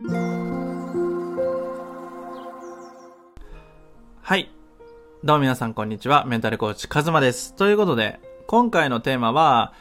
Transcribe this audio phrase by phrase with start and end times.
[0.00, 0.06] は
[4.36, 4.48] い。
[5.24, 6.24] どうも皆さんこんにちは。
[6.24, 7.56] メンタルコーチ、カズマです。
[7.56, 9.72] ということで、今回のテーマは、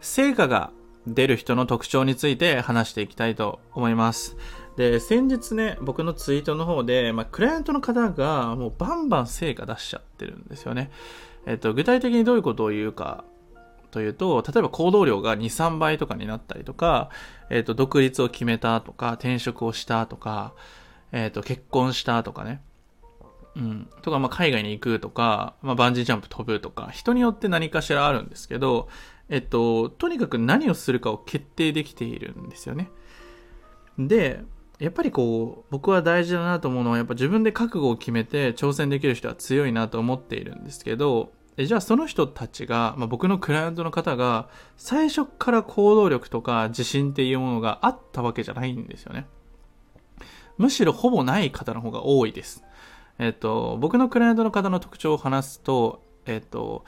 [0.00, 0.70] 成果が
[1.06, 4.38] 出る人の特徴について話していきたいと思います。
[4.78, 10.90] で、先日ね、僕のツイートの方で、まあ、クライアントの方がもうバンバン成果出しちゃってるんですよね。
[11.44, 13.24] えっと、具体的にどういうことを言うか
[13.94, 17.10] というと、例えば行動量が2、3倍とかになったりとか、
[17.48, 20.52] えっと、独立を決めたとか、転職をしたとか、
[21.12, 22.60] えっと、結婚したとかね。
[23.54, 23.88] うん。
[24.02, 28.88] とか、まあ、海外に行くとか、まあ、バンジージャンプ飛ぶとか、人によって何かしらあるんですけど、
[29.28, 32.90] えっと、とにかく何をするかを決定できているんですよね。
[33.96, 34.42] で、
[34.80, 49.26] やっぱりこう、僕は大事だなと思うのは、やっぱ自分で覚悟を決めて挑戦できる人は強いなと思っているんですけど、じゃあその人たちが、まあ、僕のクライアントの方が、最初から行動力とか自信っていうものがあったわけじゃないんですよね。
[50.58, 52.64] むしろほぼない方の方が多いです。
[53.18, 56.84] えっと、僕のクライアントの方の特徴を話すと、えっと、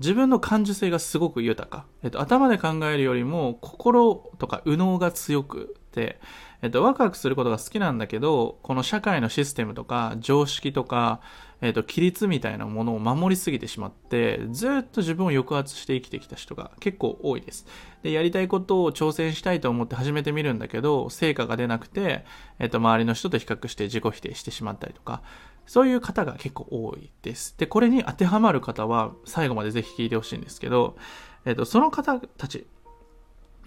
[0.00, 1.86] 自分の感受性がすごく豊か。
[2.02, 6.20] えっと、頭で考えるよりも心とか右脳が強くて、
[6.62, 11.20] えっと、ワクワクすることが好きなんだけど、この社会のシステムとか常識とか、
[11.64, 17.66] えっと、規律みたいなものを守りすぎてしまって、ずっと自分を抑圧して生きてきた人が結構多いです。
[18.02, 22.26] で、やりたいことを挑戦したいと思って始めてみるんだけど、成果が出なくて、
[22.58, 25.22] えっと、周りの人と比較して自己否定してしまったりとか、
[25.64, 27.56] そういう方が結構多いです。
[27.56, 30.98] で、これに当てはまる方は最後までぜひ聞いてほしいんですけど、
[31.46, 32.66] えっと、その方たち、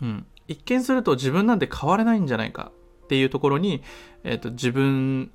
[0.03, 2.71] うん、一見すると自分なんて変われないんじゃないか
[3.05, 3.81] っていうところに、
[4.23, 5.31] えっ、ー、と、自分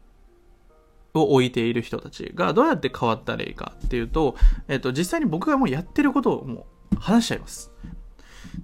[1.15, 4.37] を置いている人たちがどうやって変わったらいいかっていうと、
[4.69, 7.73] えっ、と、実際に僕がもうやってることをもう話しちゃいます。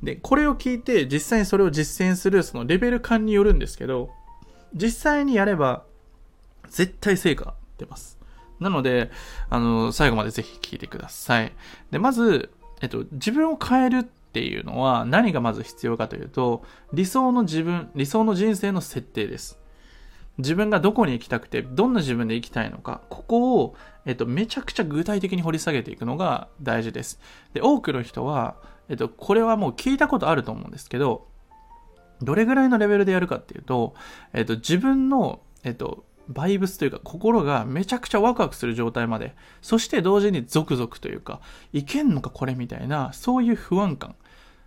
[0.03, 4.11] で、これを聞いて実際にそれを実践するそのレベル感によるんですけど、
[4.75, 5.85] 実際にやれば
[6.69, 8.19] 絶対成果出ます。
[8.61, 9.11] なので、
[9.51, 11.53] あの、最後までぜひ聞いてください。
[11.91, 19.59] で、まず、えっと、自分を変えるっていうのは何がまず必要かというと、理想の自分、理想の人生の設定です。
[20.39, 23.75] 自分がどこに行きたくて、どんな自分で行きたいのか、ここを、
[24.07, 27.21] えっと、めちゃくちゃ具体的に掘り下げていくのが大事です。
[27.53, 28.57] で、多くの人は、
[28.89, 31.27] えっと、これはもう聞いたことあると思うんですけど、
[32.23, 33.95] どれぐらいのレベルでやるかっていうと、
[34.33, 41.41] えっと、自分の、えっと、バイブスというか心がめちゃくちゃワクワクする状態まで、そして同時にゾクゾクというか、
[41.73, 44.15] いけんのかこれみたいな、そういう不安感。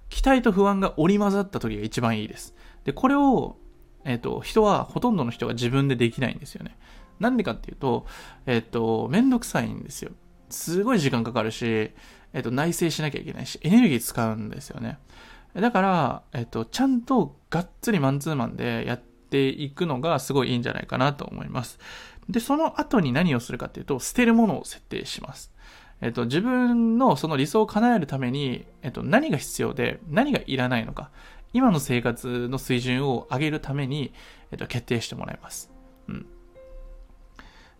[0.10, 2.54] 期待と不安が織り交ざった時が一番いいです。
[2.84, 3.58] で、これを、
[4.06, 6.78] えっ、と、人は、ほとんどの人が自分でできないんですよね。
[7.20, 8.06] なんでかっていうと、
[8.46, 10.12] えっ、と、めんどくさいんですよ。
[10.50, 11.92] すごい時間かかるし、
[12.34, 14.98] えっ、と、内省しなきゃいけないし、エネルギー使うんですよね。
[15.54, 21.80] だから、えっと、ちゃんとがっつりマンツーマンでやっていくのがすごいいいんじゃないかなと思います。
[22.30, 25.52] で、その後に何をするかっていうと、捨てるものを設定します。
[26.00, 31.12] えっと、自分のその理想を叶えるために、えっと、何が必要で、何がいらないのか、
[31.54, 34.14] 今の生活の水準を上げるために、
[34.52, 35.72] えっと、決定してもらいます。
[36.08, 36.26] うん。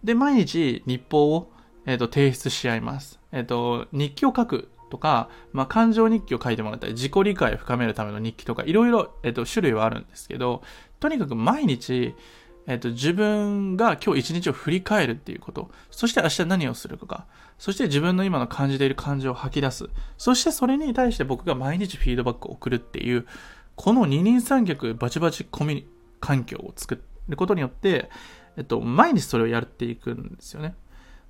[0.04, 1.52] で、毎日日報を、
[1.86, 3.20] えっと、提出し合います。
[3.32, 10.64] えっと、日記を書くとか、まあ、感情日記を書いてもらったり、自己理解を深めるための日記とか、いろいろ、えっと、種類はあるんですけど、
[11.00, 12.14] とにかく毎日、
[12.68, 17.26] えっと、自分が今日一日を振り返るっていうこと、そして明日何をするか、
[17.58, 23.26] そして自分の今の感じている感情を吐き出す、そしてそれに対して僕が毎日フィードバックを送るっていう、
[23.82, 25.88] この二人三脚バチバチコミュニ
[26.20, 28.12] 環境を作ることによって、
[28.56, 30.76] えっと、毎日それをやっていくんですよね。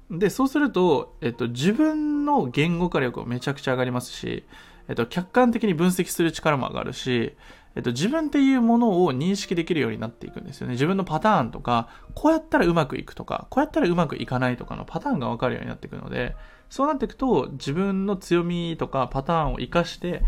[0.09, 4.43] で、そうすると、えっと、自分の言語化力もめちゃくちゃ上がりますし、
[4.89, 7.37] えっと、客観的に分析する力も上がるし、
[7.77, 10.73] えっと、自分っていうものを認識できるようになっていくんですよね。
[10.73, 16.35] 自分のパターンとか、こうやったらうまくいくとか、こうやったらうまくいかないとかのパターンがわかるようになっていくので、
[16.69, 20.23] そうなっていくと、自分の強みとかパターンを活かして、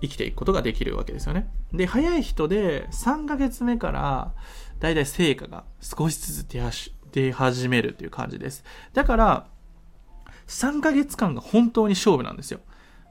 [0.00, 1.48] 生きていくことができるわけですよね。
[1.72, 4.34] で、早い人で3ヶ月目から、
[4.80, 6.62] だいたい成果が少しずつ出
[7.12, 8.64] 出始めるっていう感じです。
[8.92, 9.46] だから、
[10.46, 12.60] 3ヶ月間が本当に勝負なんですよ。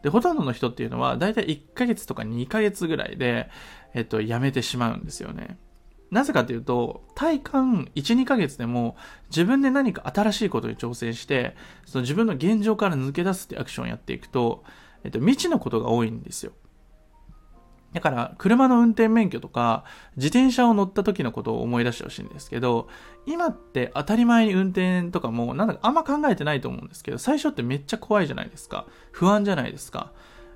[0.04, 3.50] で、ほとんどの人っていうのは、だいたい1ヶ月とか2ヶ月ぐらいで、
[3.94, 5.57] えっと、辞めてしまうんですよね。
[6.10, 8.95] なぜかというと、体感1、2ヶ月でも
[9.30, 11.56] 自分で何か新しいことに挑戦して、
[11.86, 14.63] その自分の現状から抜け出すってアクションをやっていくと、
[15.04, 16.54] えっと、未知のことが多いんですよ。
[17.98, 19.84] だから、車の運転免許とか、
[20.18, 22.90] 自転車を乗った時のことを思い出してほしいんですけど、
[23.26, 28.86] 今って当たり前に運転とかも、なんだかあんま考えてないと思うんですけど、最初ってめっちゃ怖いじゃないですか。
[29.12, 30.12] 不安じゃないですか。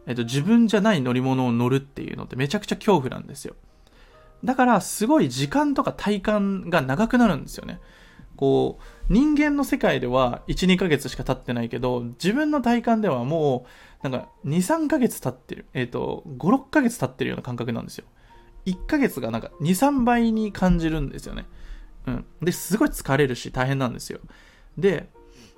[0.06, 3.56] えっと、自分じゃない乗り物を乗るっていうのってめちゃくちゃ恐怖なんですよ。
[4.44, 7.80] だからすごい時間とか体感が長くなるんですよね。
[8.36, 13.66] こう、人間の世界では1、2ヶ月しか経ってないけど、自分の体感ではも
[14.02, 15.66] う、なんか2、3ヶ月経ってる。
[15.74, 18.06] えっ、ー、と、5、6ヶ月経ってるような感覚なんですよ。
[18.66, 21.46] 1ヶ月がなんか2、3倍に感じるんですよね。
[22.08, 22.25] うん。
[22.42, 24.19] で、すごい疲れるし大変なんですよ。
[24.78, 25.10] で、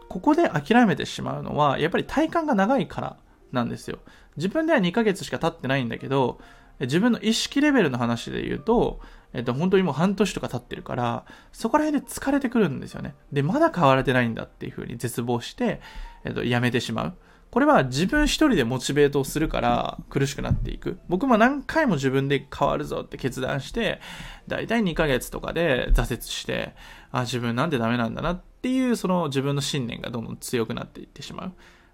[0.09, 3.17] ここで諦めてしまうのは、やっぱり体感が長いから
[3.51, 3.99] なんですよ。
[4.35, 6.39] 自分では2ヶ月しか経ってないんだけど、
[6.83, 8.99] 自分の意識レベルの話で言うと、
[9.33, 13.15] えっと、本当にもう半年とか経ってるから、そこら辺で疲れてくるんですよね。
[13.31, 15.81] で、まだ変われてないんだっていう風に絶望して、
[16.23, 17.13] えっと、やめてしまう。
[17.49, 20.97] これは自分一人でモチベートをするから苦しくなっていく。
[21.07, 23.99] 僕も何回も自分で変わるぞって決断して、
[24.47, 26.73] だいたい2ヶ月とかで挫折して、
[27.11, 31.53] あ、自分なんでダメなんだなっていうその自分の信念がどんどん強くなっていってしまう。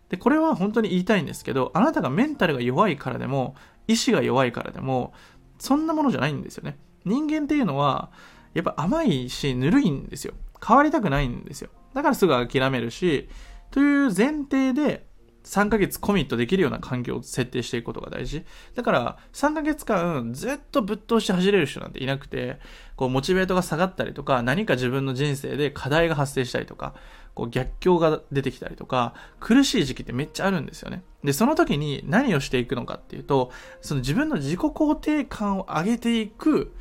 [0.09, 3.55] で、これは本当に言いたいんですけど、あなたがメンタルが弱いからでも、
[3.87, 5.13] 意志が弱いからでも、
[5.59, 6.77] そんなものじゃないんですよね。
[7.05, 8.11] 人間っていうのは、
[8.53, 10.33] やっぱ甘いし、ぬるいんですよ。
[10.65, 11.69] 変わりたくないんですよ。
[11.93, 13.29] だからすぐ諦めるし、
[13.71, 15.07] という前提で、
[15.43, 18.43] 3ヶ月コミットできるような環境を設定していくことが大事。
[18.75, 22.59] だから、3ヶ月間ずっとぶっ通して走れる人なんていなくて、
[22.95, 26.93] こう、モチベートが下がったりとか、何か自分の人生で課題が発生したりとか、
[27.33, 31.03] こう、逆境が出てきたりとか、苦しい時期ってめっちゃあるんですよね。
[31.23, 33.51] で、その時に何をしていくのかっていうと、
[33.81, 36.73] その自分の自己肯定感を上げていく、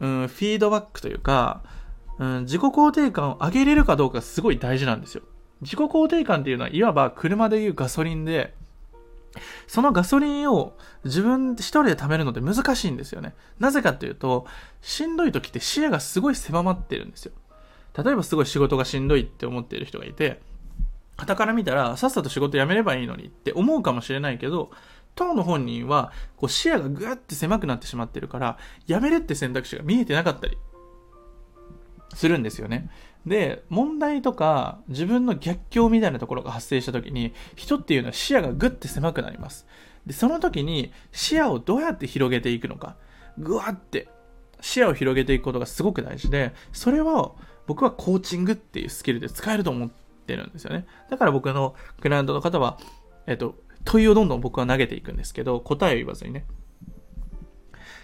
[0.00, 1.62] うん、フィードバックというか、
[2.18, 5.22] うん、自己肯定感を上げれるかどうかすごい大事なんですよ。
[5.62, 8.54] 自己肯定感っていうのはいわば車でいうガソリンで、
[9.66, 13.34] そのガソリンを自分一人で貯めるのって難しいんですよね。
[13.58, 14.46] なぜかっていうと、
[14.82, 17.32] しんどい時って視野がすごい狭まってるんですよ。
[17.96, 20.40] 例えばすごい仕事がしんどいって思っている人がいて、
[21.16, 24.70] 傍から見たらさっさと仕事辞めればいいのにって思うかもしれないけど、
[25.14, 30.58] 当の本人はこう視野がぐーって狭くなってしまってるから、辞めるって選択肢が見えてなかったり
[32.14, 32.90] するんですよね。
[33.26, 39.66] で、問題とか自分の逆境みたいなところが発生した時に、人っていうのは視野がぐって狭くなります。
[40.06, 42.96] で、その時に視野をどうやって広げていくのか、
[43.38, 44.08] ぐわって
[44.60, 47.32] 視野を広げていくことがすごく大事で、それは
[47.66, 49.90] 僕はコーチングっていうスキルで使えると思っ
[50.26, 50.86] てるんですよね。
[51.10, 52.78] だから僕のクライアントの方は、
[53.26, 56.44] えっと、問いをどんどん僕は投げていくんですけど、答えを言わずにね。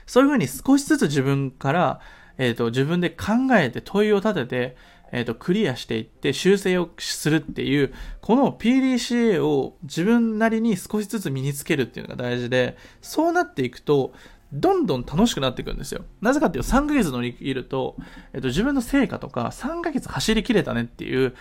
[0.06, 2.00] そういうふうに少しずつ自分から、
[2.38, 4.76] えっ、と、自分で考えて問いを立てて、
[5.12, 14.12] えっ、ー、と、クリアしていって修正をするっていう、この PDCA を自分なりに少しずつ身につけるっていうのが大事で、そうなっていくと、
[14.52, 16.04] どんどん楽しくなっていくんですよ。
[16.20, 17.96] なぜかっていうと、3ヶ月乗り切ると、
[18.32, 21.34] えっ、ー、と、自分の成果とか、3ヶ月走り切れたねっていう、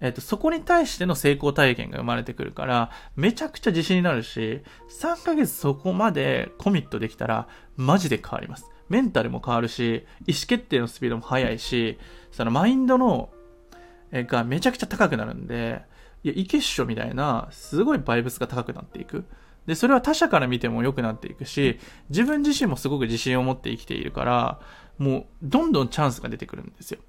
[0.00, 4.62] えっ、と、そこに対しての成功体験が生まれてくるから、めちゃくちゃ自信になるし、
[5.00, 8.71] 3ヶ月そこまでコミットできたら、マジで変わります。
[8.92, 11.98] メンタルも変わるし、意思決定のスピードも速いし、
[12.30, 13.30] そのマインドの、
[14.10, 15.80] えがめちゃくちゃ高くなるんで、
[16.22, 19.24] いや、いけっしょみたいな、すごいバイブスが高くなっていく。
[19.66, 21.80] で、それは他者から見ても良くなっていくし、
[22.10, 24.60] 自分自身もすごく自信を持って生きているから、
[24.98, 27.00] もう、どんどんチャンスが出てくるんですよ。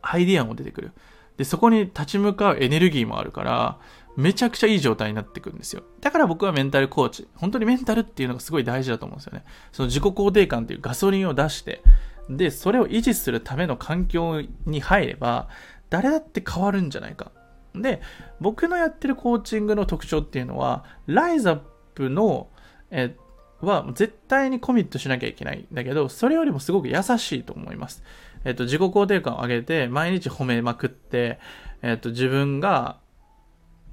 [0.00, 0.92] アイディアも出てくる。
[1.38, 3.78] で、そこに立ち向かうエネルギーもあるから、
[4.18, 5.84] めちゃくちゃいい状態になってくるんですよ。
[6.00, 7.28] だから僕はメンタルコーチ。
[7.36, 9.44] 本当にメンタルっていうのがすごい大事だと思うんですよね。
[9.70, 11.82] その自己肯定感っていうガソリンを出して、
[12.28, 15.48] で、それを維持するための環境に入れば、
[15.88, 17.30] 誰だって変わるんじゃないか。
[17.76, 18.02] で、
[18.40, 21.60] 僕のやってるコーチングの特徴っていうのは、ライズアッ
[21.94, 22.48] プの、
[22.90, 23.14] え、
[23.60, 28.02] は絶対にコミットしなきゃいけないんだけど、それよりもすごく優しいと思います。
[28.44, 31.38] えっと、自己肯定感を上げて、毎日褒めまくって、
[31.82, 32.98] えっと、自分が、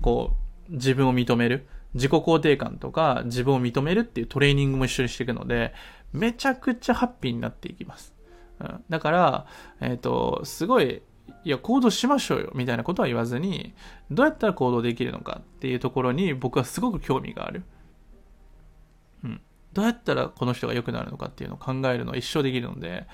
[0.02, 0.36] こ
[0.70, 1.68] う、自分を認める。
[1.96, 5.74] 自己肯定感とか自分を認めるっていうトレーニングも一緒にしていくので、
[6.12, 8.14] めちゃくちゃハッピーになっていきます。
[8.60, 9.46] うん、だから、
[9.82, 11.02] えっ、ー、と、すごい、
[11.44, 13.74] いや、行動しましょうよ、みたいなことは言わずに、
[14.12, 17.64] どうやったら行動できるのかっていうところに僕はすごく興味がある。
[19.24, 19.42] うん。
[19.74, 23.08] どうやったらこの人が良くなるのかっていうのを考えるのは一生できるので、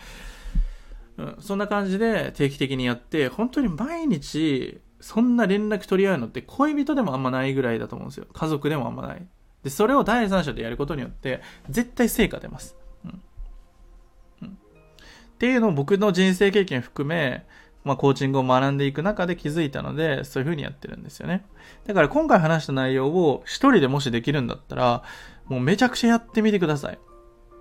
[1.18, 8.28] うん、そんな感じで定期的にやって、本当に毎日、そんな連絡取り合うのって恋人でもあんまないぐらいだと思うんですよ。
[8.34, 9.28] 家族でもあんまない。
[9.64, 12.76] で、それを第三者でやることによって、絶対成果出ます。
[14.44, 17.48] っていうのを僕の人生経験含め、
[17.84, 21.44] まあ、コーチングを学んでいく中で気づいたので、そういう風にやってるんですよね。
[21.88, 25.04] だから今回話した内容を一人でもしできるんだったら、
[25.46, 27.00] もうめちゃくちゃやってみてください。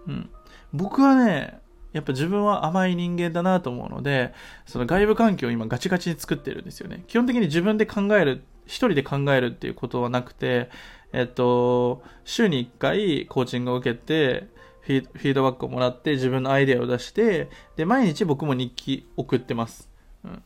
[0.09, 0.31] うん。
[0.75, 1.59] 僕はね、
[1.93, 4.33] やっぱ自分は甘い人間だなと思うので、
[4.67, 7.05] その外部環境を今ガチガチに作ってるんですよね。
[7.07, 10.71] 基本的に自分で考える、一人で考えるっていうことはなくて、
[11.13, 14.49] えっと、週に一回コーチングを受けて、
[14.83, 19.89] フィードバックをもらって自分のアイデアを出してで毎日僕も日記送ってます、
[20.25, 20.43] うん、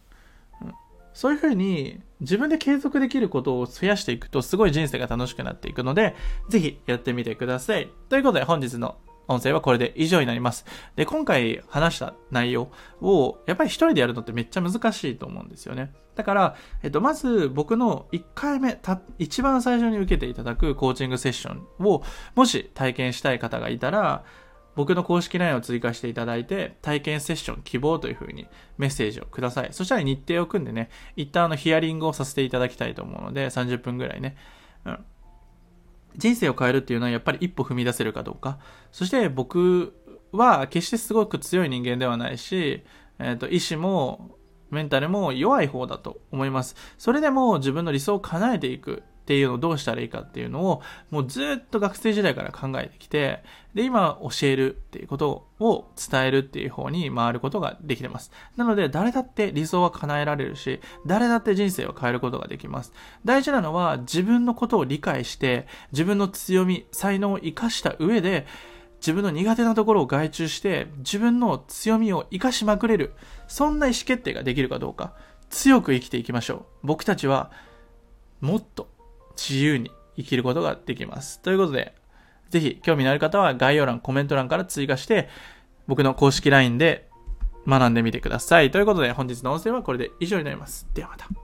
[1.14, 6.14] そういうふうに自分で継続できることを増やしていくとすごい人生が楽しくなっていくので
[6.48, 7.90] ぜひやってみてください。
[8.08, 8.96] ということで本日の
[9.28, 10.64] 音声はこれで以上になります。
[10.96, 15.92] で、今回話した内容を、やっぱり一人でやるのってめっちゃ難しいと思うんですよね。
[16.14, 22.02] だから、えっと、まず僕の1回目、た、一番最初に受けていただくコーチングセッションを、
[22.34, 24.24] もし体験したい方がいたら、
[24.76, 29.68] 僕の公式 LINE を追加していただいて、体験セッション希望という風にメッセージをください。
[29.72, 34.36] そしたら日程を組んでね、一旦あのヒアリングをさせていただきたいと思うので、30分ぐらいね。
[34.84, 35.04] うん。
[36.16, 38.58] 人生を変えるっていうのはやっぱり一歩踏み出せるかどうか。
[38.92, 39.94] そして僕
[40.32, 42.84] は決してすごく強い人間ではないし、
[43.18, 44.36] えっ、ー、と、意志も
[44.70, 46.76] メンタルも弱い方だと思います。
[46.98, 58.30] それでも自分の理想を叶えていくっていうのをどうしたらいいかっていうのをもうずっと学生時代から考えてきて、で、今教えるっていうことを伝えるっていう方に回ることができてます。
[58.58, 62.92] なので、誰だって理想は叶えられるし、誰だって人生を変えることができます。
[63.24, 68.46] 大事なのは自分のことを理解して、自分の強み、才能を活かした上で、
[69.00, 73.14] 自分の苦手なところを外注して、自分の強みを活かしまくれる。
[73.48, 75.14] そんな意思決定ができるかどうか。
[75.48, 76.64] 強く生きていきましょう。
[76.82, 77.50] 僕たちは、
[78.40, 78.88] もっと
[79.36, 81.40] 自由に生きることができます。
[81.40, 81.94] ということで、
[82.50, 85.28] ぜひ興味のある方は概要欄、コメント欄から追加して、
[85.86, 87.08] 僕の公式 LINE で
[87.66, 88.70] 学んでみてください。
[88.70, 90.86] ということで、本日の音声はこれで以上になります。
[90.94, 91.43] ではまた。